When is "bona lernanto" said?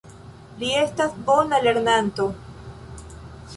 1.27-2.29